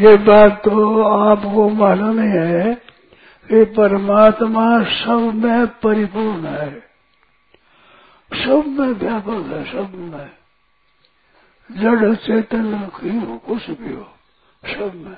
[0.00, 2.74] ये बात तो आपको मालूम ही है
[3.50, 6.70] कि परमात्मा सब में परिपूर्ण है।
[8.32, 10.30] सब में व्यापक है, सब में।
[11.70, 14.06] जड़ चेतन की हो, कुछ भी हो,
[14.62, 15.16] सब में।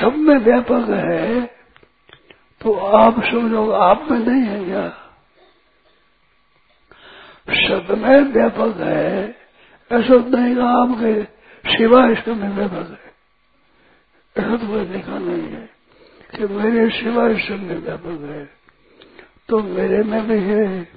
[0.00, 1.44] सब में व्यापक है
[2.60, 4.88] तो आप सब लोग आप में नहीं है क्या?
[7.48, 9.24] सब में व्यापक है,
[9.90, 11.31] ऐसा नहीं आपके
[11.72, 13.12] सिवा इसमें में व्यापक है।
[14.36, 15.68] ऐसा तो कोई देखा नहीं है
[16.34, 18.44] कि मेरे सिवा इसमें में व्यापक है।
[19.48, 20.88] तो मेरे में भी है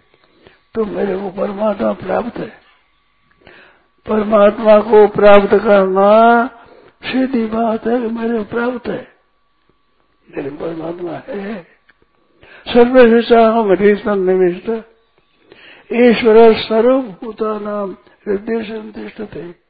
[0.75, 2.51] तो मेरे को परमात्मा प्राप्त है।
[4.05, 6.11] परमात्मा को प्राप्त करना
[7.03, 9.07] सीधी बात है कि मेरे प्राप्त है।
[10.29, 11.63] मेरे परमात्मा है।
[12.67, 14.69] सर्वशिषा हृदय निविष्ट।
[15.93, 17.91] ईश्वर सर्वभूता नाम
[18.27, 19.64] हृदय संतिष्ठ थे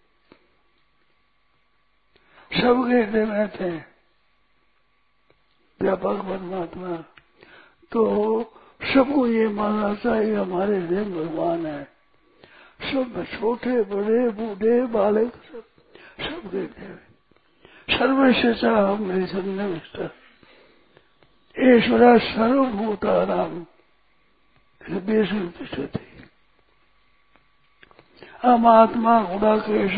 [2.65, 3.71] सबके हृदय में थे
[5.79, 6.95] व्यापक परमात्मा
[7.91, 8.03] तो
[8.81, 11.83] सबको ये मानना चाहिए, हमारे हृदय भगवान है।
[12.83, 15.63] सब छोटे, बड़े, बूढ़े, बालक, सब
[16.21, 16.97] सबके हृदय
[17.89, 19.99] सर्वशिषा मेरी सन्निष्ठ
[21.55, 23.53] ईश्वर सर्वभूता नाम।
[24.81, 26.03] हृदय संतिष्ठति
[28.43, 29.95] हम आत्मा गुणाकेश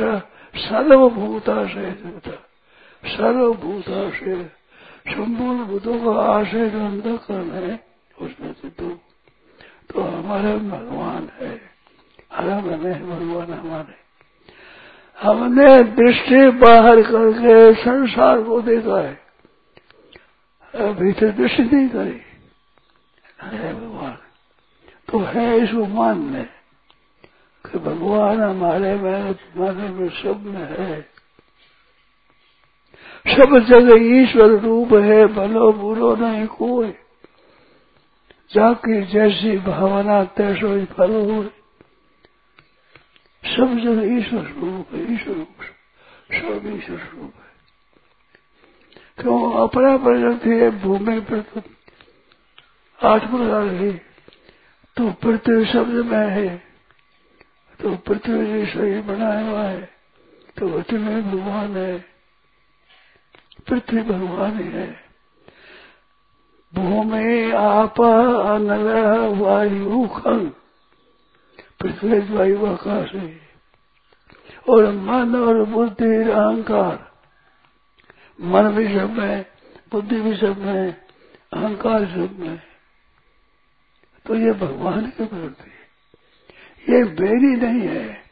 [0.55, 1.85] सर्वभूता से
[3.05, 4.43] सर्वभूता से
[5.07, 7.87] संपूर्ण भूतों का आशय जो अंधकरण है
[8.21, 8.89] उसमें से तो,
[9.89, 11.61] तो हमारे भगवान है।
[12.33, 14.07] हरा बने भगवान हमारे।
[15.21, 19.27] हमने दृष्टि बाहर करके संसार को देखा है।
[20.93, 22.21] भीतर दृष्टि नहीं करी।
[23.41, 24.17] है भगवान
[25.11, 26.43] तो है इसको मानने
[27.65, 31.16] कि भगवान हमारे में तुम्हारे में सब में है।
[33.27, 36.93] सब जगह ईश्वर रूप है, भलो बुरो नहीं कोई।
[38.53, 41.43] जाकी जैसी भावना तैसो ही फल हो
[43.45, 45.47] सब जगह ईश्वर रूप है, ईश्वर रूप
[46.33, 47.47] सब ईश्वर रूप है।
[49.21, 49.67] क्यों?
[49.67, 51.37] अपना प्रकृति है भूमि पर
[53.03, 53.91] आठ प्रकार है।
[54.97, 56.63] तो पृथ्वी शब्द में है।
[57.81, 59.89] तो पृथ्वी शरीर बनाया हुआ है।
[60.57, 62.16] तो पृथ्वी में भगवान है।
[63.69, 64.87] पृथ्वी भगवान ही।
[66.73, 68.87] भूमि, आप अनल
[69.37, 70.51] वायु, खल।
[71.79, 73.47] पृथ्वी वायु आकाश है।
[74.69, 77.11] और मन और बुद्धि अहंकार।
[78.41, 79.45] मन भी सब में
[79.91, 80.95] बुद्धि भी सब में
[81.53, 82.61] अहंकार सब में
[84.25, 85.71] तो ये भगवान के प्रति
[86.93, 88.23] ये मेरी नहीं है।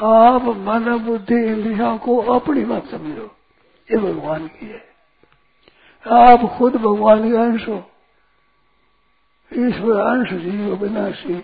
[0.00, 3.37] आप मन, बुद्धि, इंद्रिया को अपनी बात समझो।
[3.90, 4.88] ये भगवान की है
[6.06, 7.78] आप खुद भगवान के अंश हो।
[9.52, 11.38] ईश्वर अंश जीव विनाशी।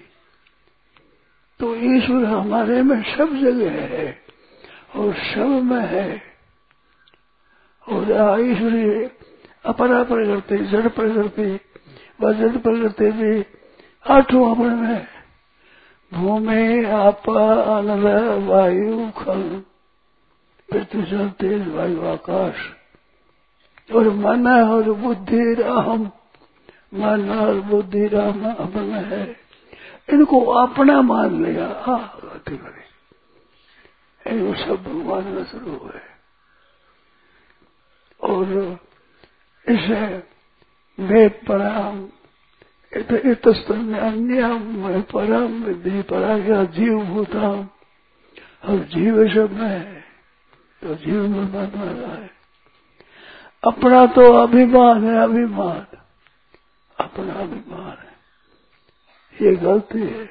[1.61, 4.19] तो ईश्वर हमारे में सब जगह है
[4.97, 6.23] और सब में है।
[7.89, 9.05] और ईश्वरी
[9.65, 11.61] अपरा प्रकृति जड़ प्रकृति
[12.21, 13.45] व जड़ प्रकृति भी
[14.07, 15.07] आठों अपने में
[16.15, 18.07] भूमि, आप अनल
[18.45, 19.63] वायु खल
[20.75, 22.55] पृथ्वी जल तेज वायु आकाश।
[23.95, 26.05] और मन और बुद्धि राम।
[26.95, 29.37] मन और बुद्धि राम अपना है।
[30.13, 32.85] इनको अपना मान लिया। हाँ करे।
[34.31, 36.03] इनको सब भगवान का स्वरूप है
[38.21, 38.79] और
[39.69, 40.23] इसे
[41.03, 42.09] वे पराम
[43.95, 47.49] अन्य मैं परम विधि परा गया जीव भूता
[48.65, 49.94] और जीव सब में
[50.85, 52.31] तो जीव में बन रहा है
[53.67, 55.87] अपना तो अभिमान है, अभिमान।
[57.01, 58.15] अपना अभिमान है।
[59.43, 60.27] ये गलती है।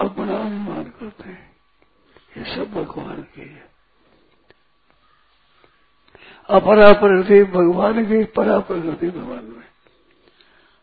[0.00, 1.56] अपना अभिमान करते हैं।
[2.36, 3.70] ये सब भगवान की है।
[6.50, 9.68] अपरा प्रकृति भगवान की, परा प्रकृति भगवान में।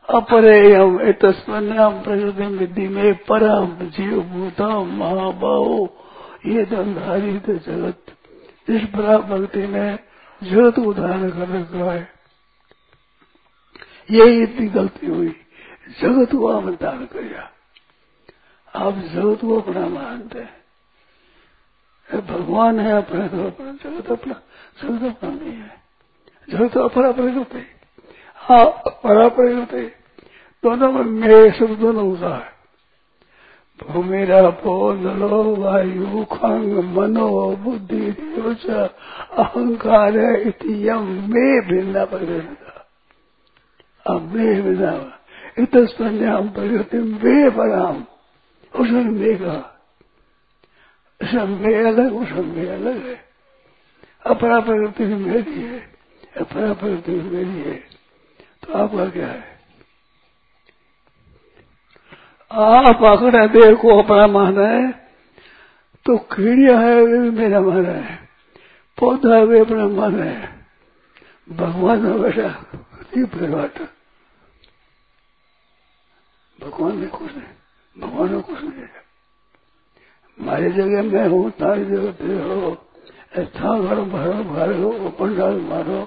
[0.10, 6.02] अपरे हम तस्मन्याम प्रकृति विधि में परम जीव भूतम महाबाहो।
[6.46, 8.06] ये दंधारी जगत,
[8.70, 10.00] इस भक्ति ने
[10.44, 12.14] जगत को धारण कर रखा है।
[14.12, 15.36] यही इतनी गलती हुई।
[16.02, 17.52] जगत को आपने धारण किया
[18.76, 20.66] आप जगत को अपना मानते हैं।
[22.10, 24.34] भगवान है अपने तो अपना जगत अपना
[24.84, 25.82] जगत अपना नहीं है।
[26.50, 27.66] जगत तो अपना प्रकृति
[28.36, 29.86] हाँ अपरा प्रकृति
[30.64, 32.55] दोनों में मेरे सब दोनों का है
[33.84, 38.12] भूमिरा पोलो वायु, खंग, मनो, बुद्धि
[39.40, 40.18] अहंकार
[41.02, 42.56] मे भिन्ना प्रकृति
[44.08, 45.20] अब मे भिन्ना
[45.60, 48.04] इत संज्ञाम प्रकृति वे पराम
[48.76, 49.82] उसमें मे का
[51.24, 53.26] समय अलग उसमें अलग है।
[54.26, 55.80] अपरा प्रकृति मेरी है
[56.38, 57.76] अपरा प्रकृति मेरी है।
[58.64, 59.55] तो आपका क्या है?
[62.52, 64.92] आप अगर देह को अपना माना है
[66.06, 68.16] तो कीड़िया है वे भी मेरा माना है,
[68.98, 70.54] पौधा वे अपना माना है।
[71.48, 72.48] भगवान में बैठा
[73.14, 73.88] दीप लगाता
[76.60, 77.54] भगवान ने कुछ नहीं
[77.96, 79.04] भगवान ने कुछ नहीं है।
[80.38, 82.78] हमारी जगह मैं हूँ, तारी जगह पे हो,
[83.36, 86.04] ऐसा घर भरो भर हो पंडाल मारो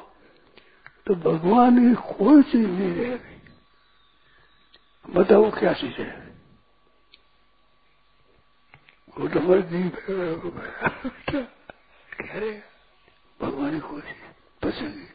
[1.06, 3.36] तो भगवान की कोई चीज़ नहीं रहेगी
[5.08, 6.27] बताओ क्या चीज़ है?
[9.18, 9.82] घुटमर जी,
[13.42, 13.96] भगवान को
[14.62, 15.06] पसंद नहीं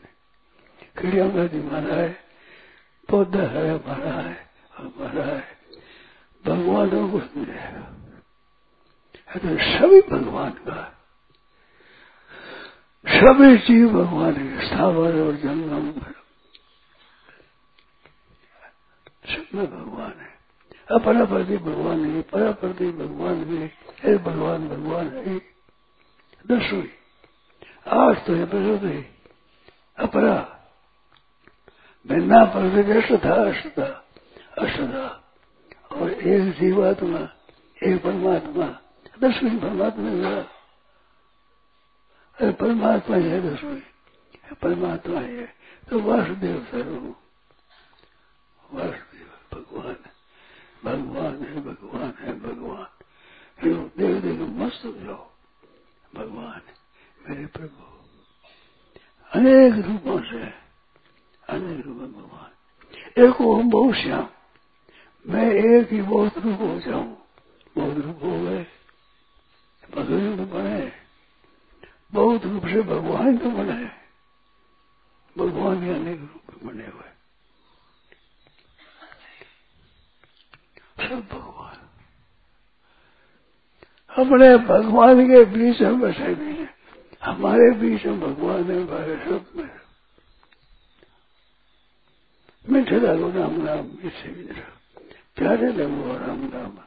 [1.02, 2.24] कीड़ियों जी मारा है,
[3.10, 5.58] पौधा है हमारा है हमारा है।
[6.46, 7.46] भगवान को नहीं
[9.40, 11.00] तो सभी भगवान का।
[13.06, 15.92] सभी जीव भगवान के स्थावर और जंगम।
[19.26, 20.33] सब में भगवान है।
[20.92, 23.72] अपरा प्रति भगवान है परा प्रति भगवान है,
[24.04, 25.40] हे भगवान भगवान है।
[26.48, 26.92] दस हुई
[27.88, 29.06] आज तो है। प्रकृति
[30.00, 30.60] अपरा
[32.08, 34.06] भिन्ना प्रकृति अष्टधा अष्टधा
[34.58, 35.24] अष्टधा
[35.92, 37.30] और एक जीवात्मा,
[37.84, 38.80] एक परमात्मा।
[39.20, 40.10] दसवीं परमात्मा
[42.40, 43.82] अरे परमात्मा है दसवीं
[44.62, 45.46] परमात्मा है।
[45.90, 47.16] तो वासुदेव सर्व
[48.72, 49.96] वासुदेव भगवान।
[50.86, 52.88] भगवान है भगवान है, भगवान।
[53.98, 55.30] देव देव मस्त हो जाओ,
[56.16, 56.62] भगवान
[57.28, 57.84] मेरे प्रभु।
[59.32, 60.44] अनेक रूपों से,
[61.50, 64.28] अनेक रूप भगवान। एक ओम बहुत श्याम,
[65.26, 67.18] मैं एक ही बहुत रूप हो जाऊँ,
[67.78, 68.66] बहुत रूप हो गए।
[69.92, 70.92] भगवान तो बने,
[72.14, 73.86] बहुत रूप से भगवान तो बने।
[75.36, 77.13] भगवान के अनेक रूप बने हुए।
[81.14, 81.80] सब भगवान।
[84.18, 86.70] अपने भगवान के बीच में बसे भी है।
[87.24, 89.70] हमारे बीच में भगवान है, हमारे सब में।
[92.70, 94.62] मीठे लगो राम राम मीठा
[95.36, 96.78] प्यारे लगो राम राम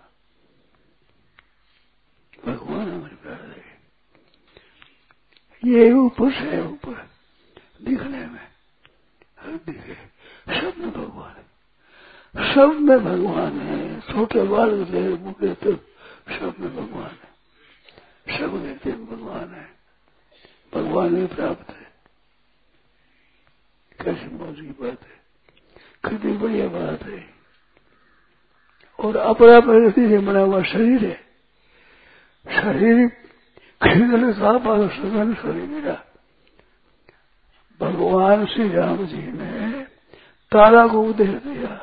[2.45, 3.77] भगवान हमारे प्यारे
[5.65, 7.09] ये ऊपर से ऊपर,
[7.83, 8.47] दिखने में
[9.67, 9.95] दिखे,
[10.61, 11.47] सब में भगवान है।
[12.55, 13.76] सब में भगवान है।
[14.17, 19.65] छोटे बाल से मुके तो सब में भगवान है सब कहते भगवान है
[20.73, 21.85] भगवान ही प्राप्त है
[23.99, 25.17] कैसी मौज की बात है
[26.05, 27.25] कितनी बढ़िया बात है
[28.99, 31.15] और अपरा प्रगति से बना हुआ शरीर है
[32.47, 33.07] शरीर
[33.81, 36.03] खरीदने साफ़ सघन शरीर मेरा
[37.81, 39.85] भगवान श्री राम जी ने
[40.53, 41.77] तारा को उपदेश दिया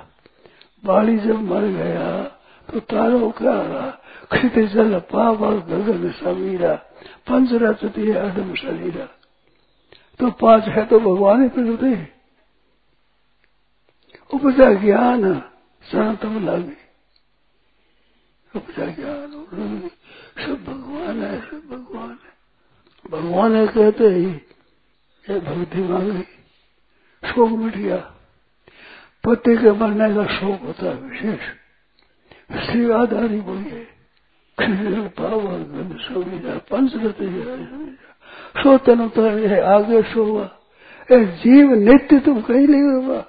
[0.83, 2.23] बाली जब मर गया
[2.69, 3.89] तो तारा रहा
[4.33, 6.73] खित जल पावर गगन समीरा
[7.27, 9.05] पंच रचती है अडम शरीरा।
[10.19, 12.07] तो पाँच है तो भगवान ही प्रकृति
[14.33, 15.41] उपजा ज्ञान
[15.83, 16.77] सनातन लागे।
[18.55, 19.31] उपजा ज्ञान,
[20.37, 22.31] सब भगवान है, सब भगवान है।
[23.11, 24.25] भगवान है कहते ही,
[25.25, 26.23] ये भक्ति मांगी।
[27.23, 27.97] शोक मिट गया
[29.23, 31.43] पति के मरने का शोक होता है विशेष।
[32.65, 33.87] श्री आधारी बोलिए
[35.17, 37.27] पावर गंध समीरा पंचरति
[38.57, 38.99] सो तन
[39.47, 40.49] है आगे सोवा।
[41.09, 43.19] ए जीव नित्य तुम कहीं नहीं होगा।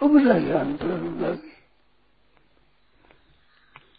[0.00, 0.68] उपजा ज्ञान
[1.22, 1.54] लगी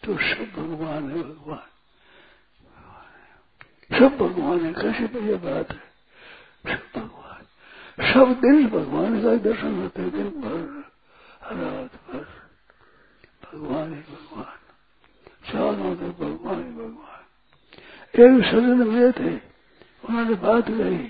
[0.02, 1.66] तो सब भगवान है भगवान।
[3.90, 5.80] सब भगवान है, कैसे बढ़िया बात है?
[6.66, 6.82] सब
[8.02, 10.58] सब दिन भगवान का ही दर्शन होते दिन भर
[11.54, 12.24] रात भर
[13.44, 14.58] भगवान ही भगवान
[15.46, 17.20] चारों तो भगवान ही भगवान
[18.14, 19.34] एक सजन हुए थे
[20.04, 21.02] उन्होंने बात कही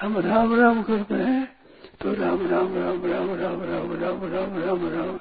[0.00, 1.44] हम राम राम करते हैं
[2.00, 5.18] तो राम राम राम राम राम राम राम राम राम राम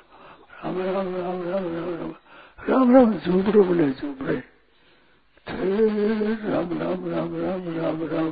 [0.58, 2.14] राम राम राम राम राम राम
[2.60, 4.42] राम राम झूपड़े बोले झूपड़े
[5.48, 8.32] राम राम राम राम राम राम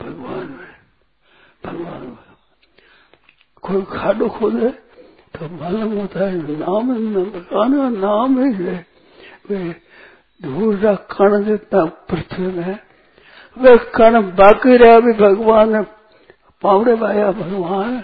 [0.00, 0.46] भगवान
[1.64, 2.18] भगवान
[3.62, 4.70] कोई खाडो खोदे
[5.36, 8.86] तो मालूम होता है नाम का नाम ही है।
[9.48, 9.82] वे
[10.42, 12.78] धूल का कण जितना पृथ्वी में।
[13.58, 15.82] वे कण बाकी रहा भी भगवान
[16.62, 18.00] पावड़े पाया भगवान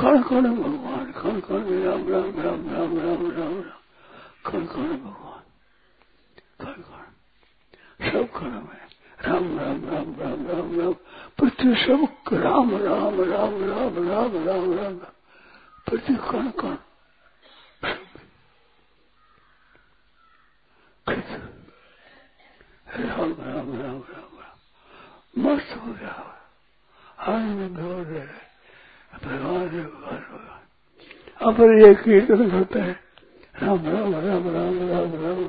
[0.00, 3.62] कण कण भगवान कण कण, राम राम राम राम राम राम राम।
[4.50, 5.42] कण कण भगवान।
[6.64, 7.06] कण कण।
[8.10, 8.85] सब कण में।
[9.18, 10.92] राम राम राम राम राम राम
[11.38, 14.96] पृथ्वी सब राम राम राम राम राम राम राम
[15.86, 16.76] पृथ्वी कण कण
[22.96, 26.14] राम राम राम राम राम मस्त हो गया
[27.26, 28.20] आनंद हो रहे
[29.16, 30.56] भगवान भगवान भगवान
[31.40, 32.98] अब ये कीर्तन करते हैं
[33.62, 35.44] राम राम राम राम राम राम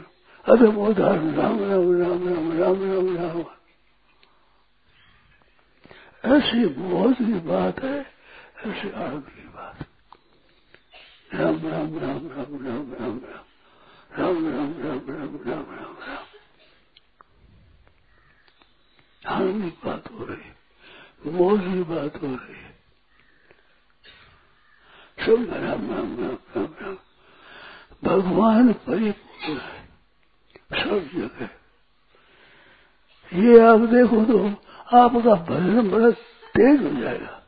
[0.45, 3.56] अदम उदाहरण राम राम राम राम राम राम राम
[6.23, 7.99] ऐसी बहुत ही बात है
[8.65, 9.85] ऐसी आनंद की बात
[11.33, 13.19] राम राम राम राम राम राम राम
[14.11, 16.25] राम राम राम राम राम राम राम
[19.25, 22.75] आनंद की बात हो रही मोह की बात हो रही है
[25.17, 26.97] सब राम राम राम राम राम
[28.03, 29.85] भगवान परिपूर्ण है
[30.75, 31.49] सब जगह
[33.31, 34.37] ये आप देखो तो
[34.93, 36.11] आपका भजन बड़ा
[36.55, 37.43] तेज हो जाएगा।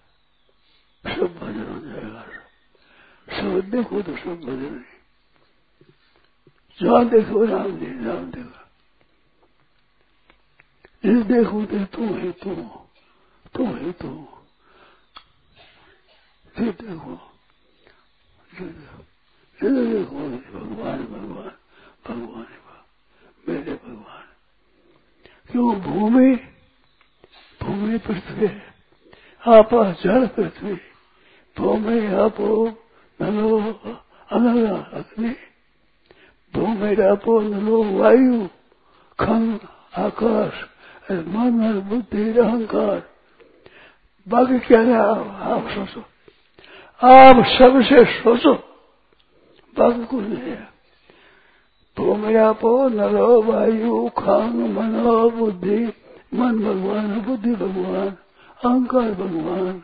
[1.16, 2.26] सब भजन हो जाएगा।
[3.42, 5.00] सब देखो तो सब भजन है।
[6.82, 8.60] जहाँ देखो, राम जी, राम देखो।
[11.06, 12.56] जिस देखो तो तू है तू
[13.54, 14.28] तू है तू
[16.56, 17.32] फिर देखो।
[18.60, 20.16] जिधर देखो।
[20.60, 21.52] भगवान भगवान
[22.08, 22.48] भगवान,
[23.50, 24.24] मेरे भगवान।
[25.52, 25.82] क्यों?
[25.82, 26.40] भूमि
[27.80, 28.48] भूमि पृथ्वी
[29.48, 30.74] आप जल पृथ्वी
[31.58, 32.68] भूमि आपो
[33.22, 33.60] नलो
[34.32, 35.36] अनल अग्नि
[36.56, 38.48] भूमि आपो नलो वायु,
[39.20, 39.60] खंग,
[39.98, 40.54] आकाश,
[41.12, 43.10] मन और बुद्धि, अहंकार।
[44.28, 44.96] बाकी क्या है?
[45.54, 46.02] आप सोचो।
[47.08, 48.54] आप सबसे सोचो।
[49.80, 50.70] बाकी कुछ नहीं है।
[51.98, 55.94] भूमियापो नरो वायु, खांग, मनो, बुद्धि
[56.34, 58.10] मन भगवान, बुद्धि भगवान,
[58.66, 59.84] अहंकार भगवान,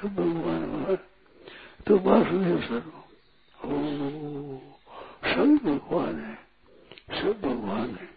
[0.00, 0.98] सब भगवान भगवान
[1.86, 2.92] तो वासुदेव सर्व
[3.64, 3.72] ओ,
[5.24, 6.34] सभी भगवान है,
[7.22, 8.08] सब भगवान है।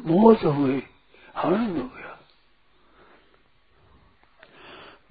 [0.00, 0.82] मौत हुई
[1.36, 2.18] आनंद हो गया।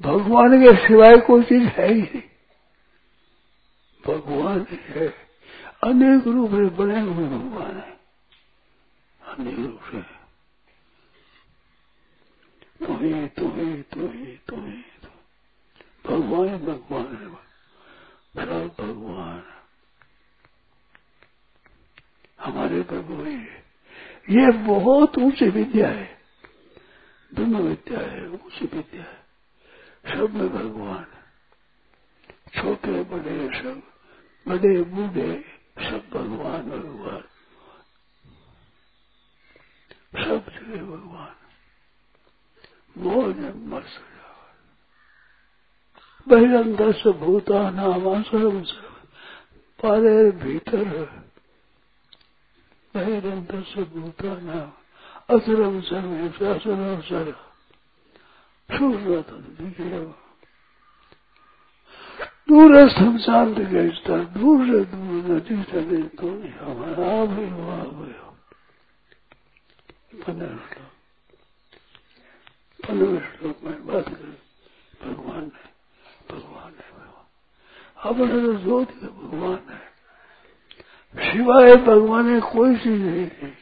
[0.01, 2.21] भगवान के सिवाय कोई चीज़ है ही नहीं।
[4.07, 5.07] भगवान है,
[5.83, 7.94] अनेक रूप से बने हुए भगवान है।
[9.39, 10.01] रूप से
[12.85, 14.83] तुम्हें तुम्हें तुम्हें तुम्हें
[16.05, 17.45] भगवान भगवान है।
[18.35, 19.43] सब भगवान
[22.39, 23.65] हमारे प्रभु है।
[24.29, 26.21] ये बहुत ऊँची विद्या है।
[27.33, 29.25] ब्रह्म विद्या है, ऊँची विद्या है।
[30.17, 31.05] सब में भगवान
[32.61, 33.81] छोटे, बड़े, सब।
[34.47, 35.45] बड़े, बूढ़े,
[35.79, 37.23] सब भगवान भगवान।
[40.15, 41.35] सब जगह भगवान।
[42.97, 43.83] मोहन जब मर
[46.75, 48.61] दस भूता नामा सर्व
[49.83, 50.83] पारे भीतर
[52.95, 54.71] बहिरंग दस भूता नाम
[55.35, 57.35] असरम सर्व असरम सर
[62.49, 63.57] दूर संसार शांत
[64.25, 68.24] दूर से दूर नजीक से देखो हमारा। भी वहाँ
[70.23, 70.91] पंद्रह श्लोक
[72.87, 74.37] पंद्रह श्लोक में बात करें।
[75.03, 75.73] भगवान ने
[76.33, 77.25] भगवान ने भगवान।
[78.09, 78.53] अपने तो
[79.07, 79.95] भगवान है।
[81.75, 83.57] भगवान है, कोई चीज़ नहीं है।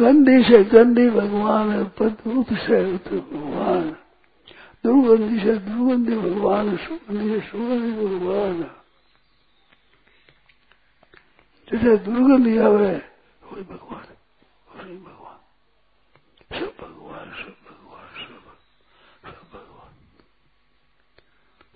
[0.00, 3.96] गंदी से गंदी भगवान है पदूत से भगवान
[4.84, 8.70] दुर्गंधी से दुर्गंधी भगवान सुगंधी से सुगंधी भगवान
[11.72, 13.15] जैसे दुर्गंधी आवे
[13.46, 14.06] वही भगवान
[14.68, 15.38] वही भगवान
[16.50, 18.44] सब भगवान सब भगवान सब
[19.24, 19.92] सब भगवान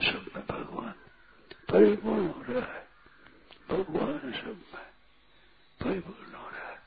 [0.02, 0.92] सब में भगवान
[1.70, 2.82] परिपूर्ण हो रहा है
[3.70, 4.86] भगवान सब में
[5.80, 6.78] परिपूर्ण हो रहा है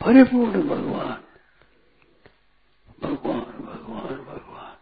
[0.00, 1.22] परिपूर्ण भगवान
[3.02, 4.76] भगवान भगवान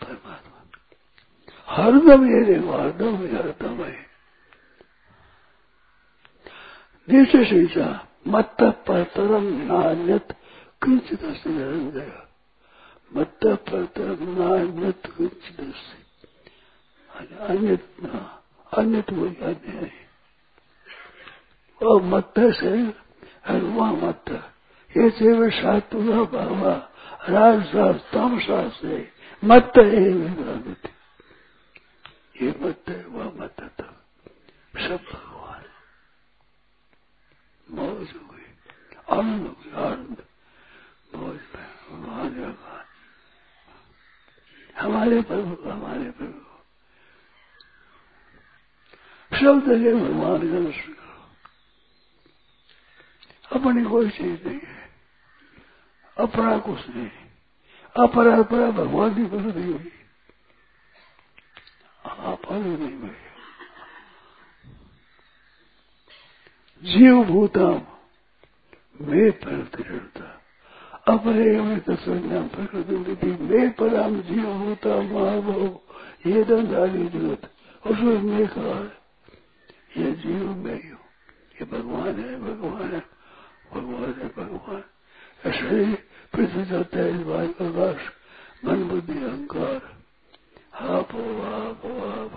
[0.00, 0.58] परमात्मा
[1.92, 4.12] हरदम ये देखो हरदम हरदम है।
[7.08, 10.32] नीचे सीचा मत परतरम नान्यत
[10.82, 12.12] किंचित निरंजय।
[13.12, 15.74] मत परतरम नान्यत किंचित
[17.40, 17.84] अन्यत
[18.72, 19.92] अन्यत वो अन्य है।
[21.80, 22.70] और मत से
[23.46, 24.24] हरुआ मत
[24.96, 26.74] ये सेव सातुरा बाबा
[27.28, 29.08] राजसा तमसा से
[29.44, 30.91] मत है
[32.42, 34.04] ये मत है वह मत तब
[34.76, 35.64] सब भगवान।
[37.74, 38.42] मौज हो गई।
[39.10, 40.24] आनंद हो गई आनंद
[41.14, 42.84] मौज भगवान भगवान
[44.80, 46.38] हमारे प्रभु हमारे प्रभु
[49.36, 51.28] सब जगह भगवान का दर्शन करो।
[53.60, 54.90] अपनी कोई चीज़ नहीं है।
[56.18, 57.10] अपना कुछ नहीं।
[57.96, 59.92] अपरा अपरा भगवान की प्रकृति हुई
[62.32, 63.14] अपन नहीं हुई
[66.82, 67.80] जीव भूतम
[69.00, 69.30] मैं
[71.06, 75.62] अपरे में तत्संज्ञान प्रकृति मैं पराम जीव भूता, महाभव,
[76.26, 77.50] ये दंधारी जगत,
[77.86, 78.90] उसमें मैं कहा है?
[79.96, 80.98] ये जीव मैं हूँ
[81.52, 83.00] ये भगवान है भगवान है
[83.72, 84.82] भगवान है, भगवान
[85.46, 85.94] ऐसे ही
[86.32, 88.08] पृथ्वी जाता है वायु प्रकाश
[88.64, 90.01] मन बुद्धि अहंकार।
[90.72, 91.14] आप
[91.46, 92.32] आप आप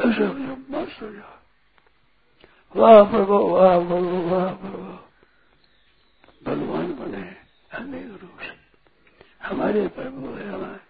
[0.00, 0.26] ऐसे
[0.70, 1.36] मस्त हो जाओ
[2.74, 4.98] वाह प्रभु वाह प्रभु वाह प्रभु
[6.44, 7.22] भगवान बने
[7.70, 8.54] अनेक रूप से
[9.42, 10.88] हमारे प्रभु है हमारे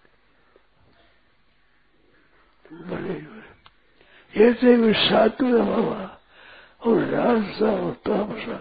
[2.91, 3.19] बड़े
[4.35, 6.01] ऐसे भी सात्विक बाबा
[6.83, 8.59] और राजसा और तामसा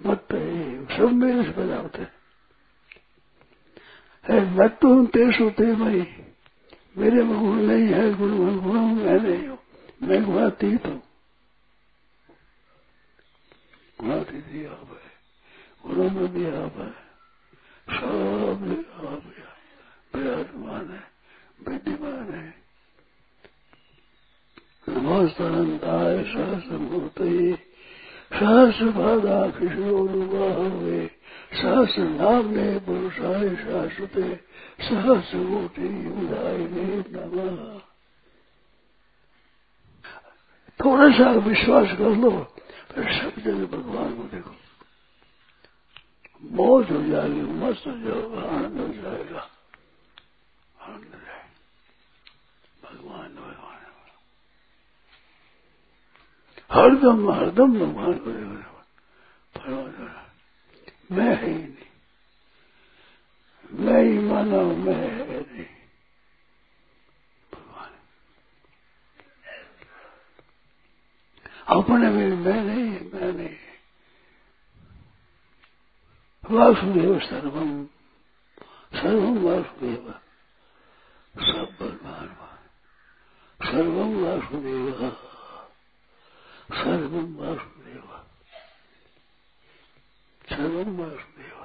[0.00, 0.28] मत
[0.90, 2.06] सब मेरे से पैदा होते
[4.24, 6.06] है मत तो तेज होते भाई
[6.96, 9.58] मेरे में गुण नहीं है गुण में गुण मैं नहीं हूँ,
[10.02, 11.02] मैं गुणातीत हूँ।
[14.00, 15.12] गुणातीत ही आप है
[15.84, 16.90] गुणों में भी आप है,
[17.88, 18.62] सब
[19.04, 19.22] आप
[20.14, 21.02] विराजमान है,
[21.68, 22.46] विद्यमान है।
[24.88, 27.20] नमस्तनंताय सहस्रमूर्त
[28.32, 31.00] सहस्र भागा किशोरुबाहवे
[31.54, 34.36] सहस्र नामने पुरुषाय शाश्वते
[34.80, 37.80] सहस्र कोटि युदायने नमः।
[40.84, 42.30] थोड़ा सा विश्वास कर लो,
[42.90, 44.50] फिर सब जगह भगवान को देखो।
[46.42, 49.50] मौज हो जाएगी, मस्त हो जाएगा, आनंद हो जाएगा।
[50.80, 51.50] आनंद हो जाएगा।
[52.84, 53.64] भगवान भगवान
[56.70, 60.23] हरदम हरदम भगवान को देखो।
[61.14, 62.00] मैं ही नहीं
[63.80, 65.66] मैं ही माना मैं नहीं
[67.54, 67.92] भगवान
[71.68, 73.56] अपने में मैं नहीं मैं नहीं
[76.44, 77.86] वासुदेव सर्वम
[78.94, 80.10] सर्वम वासुदेव।
[81.36, 82.28] सब भगवान
[83.60, 85.10] सर्वम वासुदेव।
[86.72, 88.23] सर्वम वासुदेव।
[90.44, 91.60] सर्वम वासुदेव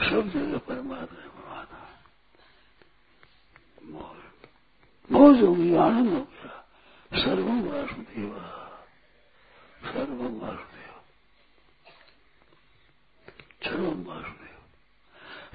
[0.00, 1.80] सब जगह परमात्मा परमात्मा
[5.10, 8.30] मौज हो गई आनंद हो गया सर्वम वासुदेव
[9.84, 10.94] सर्वम वासुदेव
[13.64, 14.40] सर्वम वासुदेव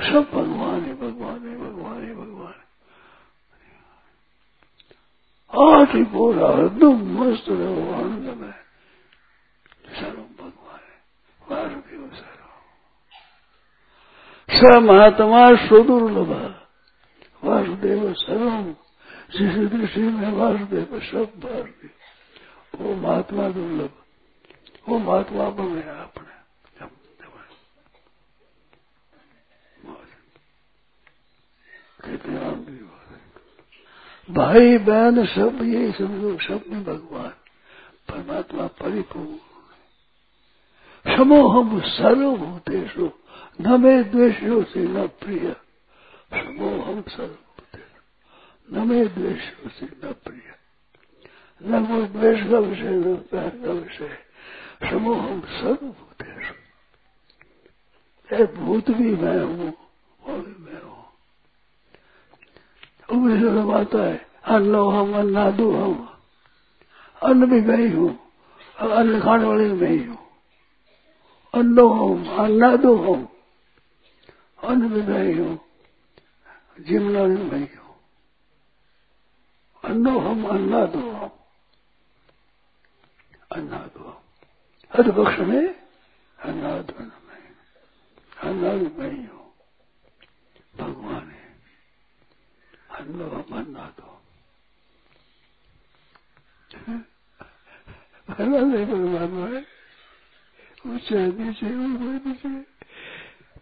[0.04, 2.54] सब भगवान है भगवान है भगवान है भगवान
[5.54, 8.52] आज ही पूरा एकदम मस्त रहो आनंद में
[9.91, 11.77] सर्वम भगवान है
[14.49, 16.31] स महात्मा सुदुर्लभ।
[17.43, 18.75] वासुदेव सर्व
[19.31, 21.88] शिशु दृष्टि में वासुदेव सब भारती
[22.75, 23.89] वो महात्मा दुर्लभ।
[24.89, 26.38] वो महात्मा बन गया अपने
[34.29, 37.29] भाई बहन सब ये समझो, सब में भगवान।
[38.10, 39.46] परमात्मा परिपूर्ण।
[41.17, 43.12] समोहम सर्वभूतेषु,
[43.62, 45.56] न मे द्वेषो से न प्रिय।
[46.34, 50.41] समोहम सर्वभूतेषु, न मे द्वेषो से न प्रिय।
[51.63, 54.17] न वो द्वेष का विषय, न प्यार का विषय।
[54.89, 56.53] समूह सर्वभूतेश
[58.56, 59.73] भूत भी मैं हूँ,
[60.23, 61.03] वो भी मैं हूँ।
[63.12, 66.17] उपनिषद आता है, अन्न हम, अन्नादो हम।
[67.23, 68.19] अन्न भी मैं ही हूँ
[68.80, 70.27] अन्न खाने वाले मैं ही हूँ।
[71.58, 73.28] अन्नो हम अन्नादो हम
[74.60, 75.60] अन्न भी मैं ही हूँ
[76.80, 77.96] जिमना भी मैं ही हूँ
[79.84, 81.32] अन्नो हम अन्नादो हम
[83.52, 84.15] अन्नादो
[100.88, 102.58] हूँ है है ऊँचे नीचे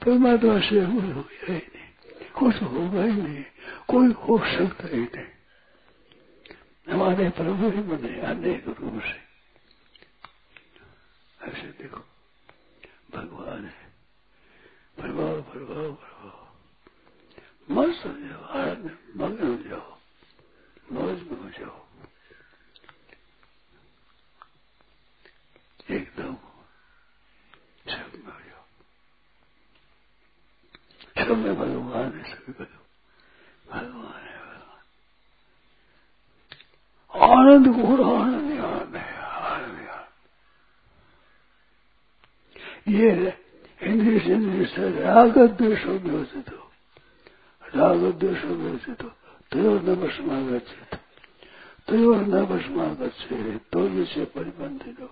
[0.05, 3.43] परमात्मा से हो ही नहीं कुछ होगा ही नहीं
[3.87, 5.33] कोई हो सकता ही नहीं
[6.87, 9.19] हमारे प्रभु ही बने अनेक रूप से
[11.47, 12.01] ऐसे देखो
[13.11, 13.85] भगवान है
[14.97, 16.43] प्रभाव प्रभाव प्रभाव
[17.69, 19.97] मस्त हो जाओ आनंद मग्न हो जाओ
[20.91, 21.77] मौज में हो जाओ
[25.91, 26.35] एकदम
[27.85, 28.63] सब में हो जाओ
[31.27, 33.85] सब में भगवान है सभी भगवान
[34.17, 34.81] है, भगवान।
[37.13, 39.75] आनंद घोर आनंद आनंद है, आनंद
[42.87, 43.09] ये
[43.81, 46.63] इंद्रिय से इंद्रिय से राग द्वेषो व्यवस्थित हो
[47.61, 49.09] राग द्वेषो व्यवस्थित हो
[49.51, 50.99] तयोर न भस्मागछित
[51.87, 55.09] तयोर न भस्मागछे तो जिसे परिबंधित हो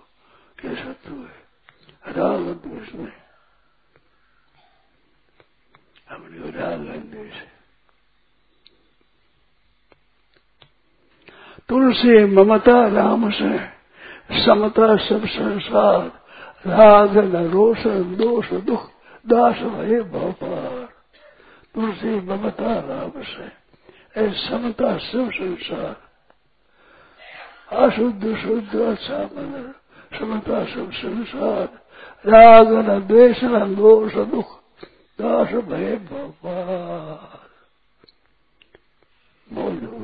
[0.64, 1.40] ये शत्रु है
[2.12, 3.23] राग द्वेष में।
[6.08, 7.34] अपने राग द्वेष
[11.68, 13.58] तुलसी ममता राम से,
[14.44, 16.06] समता सब संसार,
[16.66, 17.86] राग न रोष,
[18.16, 18.90] दोष दुख,
[19.28, 20.88] दास भय भोपार
[21.74, 23.46] तुलसी ममता राम से,
[24.20, 25.96] ऐ समता सब संसार।
[27.76, 29.72] अशुद्ध, शुद्ध अच्छा मन
[30.18, 31.64] समता सब संसार।
[32.26, 34.63] राग न द्वेष, न दोष दुख
[35.20, 37.50] दास भय भोपार
[39.54, 39.98] बोल दो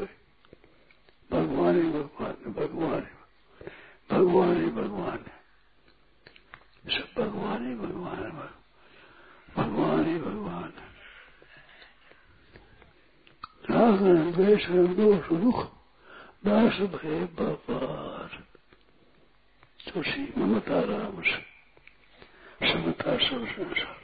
[1.31, 3.07] भगवान ही भगवान भगवान
[4.11, 5.41] भगवान ही भगवान है।
[6.99, 8.31] सब भगवान ही भगवान है
[9.57, 10.91] भगवान ही भगवान है।
[14.95, 15.65] दोष दुख।
[16.45, 18.45] दास भय व्यापार
[19.91, 21.23] तुलसी ममता राम
[22.73, 24.00] समता सब संसार।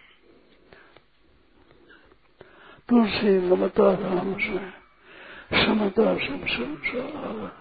[2.88, 4.58] तुलसी ममता राम से
[5.64, 7.52] समता सब संसार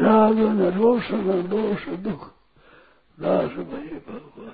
[0.00, 2.26] राग न रोष न दोष दुख
[3.20, 4.52] दास भय भगवान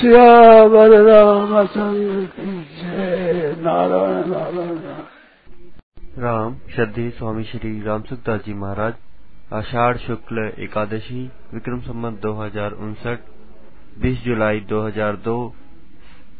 [0.00, 4.78] श्यावर रामचंद्र की जय नारायण नारायण
[6.18, 8.94] राम, श्रद्धे, स्वामी श्री रामसुखदास जी महाराज।
[9.52, 13.18] आषाढ़ शुक्ल एकादशी, विक्रम संबत दो हज़ार उनसठ,
[13.98, 15.36] बीस जुलाई 2002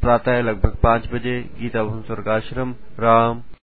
[0.02, 3.42] प्रातः लगभग पाँच बजे गीता भवन स्वर्गाश्रम राम